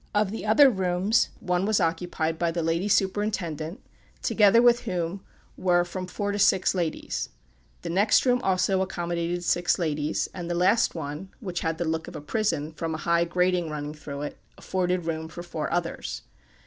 [0.15, 3.83] Of the other rooms, one was occupied by the lady superintendent,
[4.23, 5.23] together with whom
[5.57, 7.29] were from four to six ladies;
[7.83, 12.07] the next room also accommodated six ladies, and the last one, which had the look
[12.07, 16.23] of a prison, from a high grating running through it, afforded room for four others.